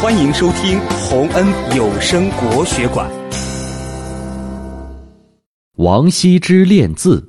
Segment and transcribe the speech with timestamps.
[0.00, 1.44] 欢迎收听洪恩
[1.76, 3.10] 有声国学馆。
[5.78, 7.26] 王羲之练字。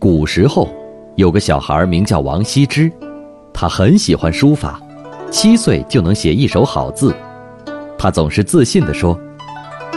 [0.00, 0.68] 古时候，
[1.14, 2.90] 有个小孩名叫王羲之，
[3.54, 4.80] 他很喜欢书法，
[5.30, 7.14] 七岁就能写一手好字。
[7.96, 9.16] 他总是自信地说：“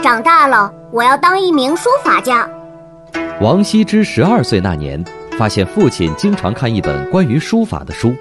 [0.00, 2.48] 长大了，我要当一名书法家。”
[3.42, 5.04] 王羲之十二岁那年，
[5.36, 8.14] 发现父亲经常看一本关于书法的书。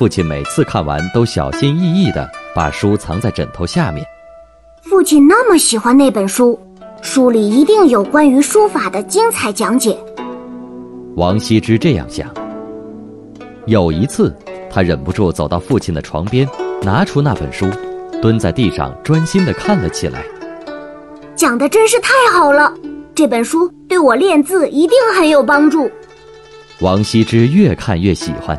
[0.00, 4.02] 父亲每次看完都小心翼翼地把书藏在枕头下面。
[4.80, 6.58] 父亲那么喜欢那本书，
[7.02, 9.94] 书里一定有关于书法的精彩讲解。
[11.16, 12.26] 王羲之这样想。
[13.66, 14.34] 有一次，
[14.70, 16.48] 他忍不住走到父亲的床边，
[16.80, 17.66] 拿出那本书，
[18.22, 20.24] 蹲在地上专心地看了起来。
[21.36, 22.72] 讲的真是太好了，
[23.14, 25.90] 这本书对我练字一定很有帮助。
[26.80, 28.58] 王羲之越看越喜欢。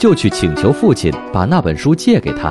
[0.00, 2.50] 就去请求父亲把那本书借给他。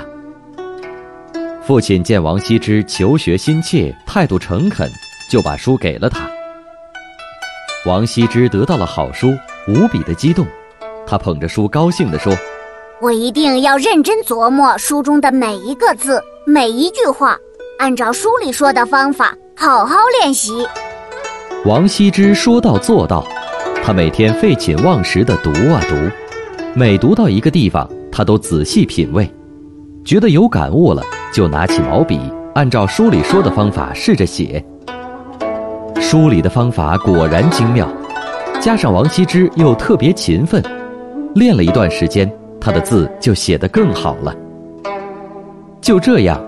[1.64, 4.88] 父亲见王羲之求学心切，态度诚恳，
[5.32, 6.30] 就把书给了他。
[7.88, 9.36] 王羲之得到了好书，
[9.68, 10.46] 无比的激动，
[11.08, 12.32] 他捧着书高兴地说
[13.02, 17.36] ：“我一定要认真琢磨书中的每一个字、每一句话，
[17.80, 20.68] 按照书里说的方法好好练习。”
[21.66, 23.26] 王羲之说到做到，
[23.84, 25.96] 他每天废寝忘食地读啊读。
[26.80, 29.30] 每读到一个地方，他都仔细品味，
[30.06, 32.18] 觉得有感悟了，就拿起毛笔，
[32.56, 34.64] 按照书里说的方法试着写。
[36.00, 37.86] 书里的方法果然精妙，
[38.62, 40.64] 加上王羲之又特别勤奋，
[41.36, 44.34] 练了一段时间，他的字就写得更好了。
[45.82, 46.42] 就这样，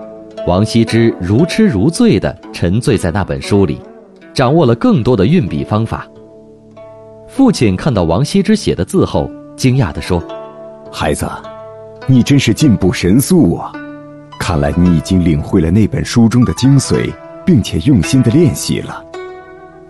[0.46, 3.78] 王羲之如痴如醉地沉醉在那本书里，
[4.32, 6.06] 掌握了更多的运笔方法。
[7.28, 9.30] 父亲看到王羲之写的字后。
[9.56, 10.22] 惊讶地说
[10.90, 11.28] ：“孩子，
[12.06, 13.72] 你真是进步神速啊！
[14.38, 17.12] 看来你已经领会了那本书中的精髓，
[17.44, 19.04] 并且用心的练习了。”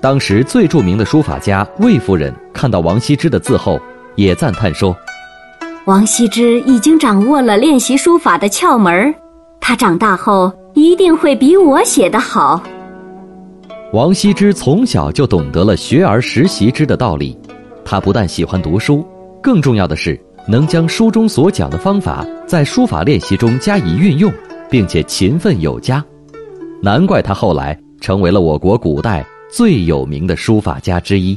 [0.00, 3.80] 当时最著名的书法家魏夫人看到王羲之的字后，
[4.16, 4.94] 也赞叹说
[5.86, 9.14] ：“王羲之已经掌握了练习书法的窍门
[9.60, 12.60] 他长大后一定会比我写得好。”
[13.94, 17.38] 王羲之从小就懂得了“学而时习之”的道理，
[17.84, 19.06] 他不但喜欢读书。
[19.42, 24.32] 更重要的是，能将书中所讲的方法在书法练习中加以运用，
[24.70, 26.02] 并且勤奋有加，
[26.80, 31.36] 难怪他后来成为了我国古代最有名的书法家之一。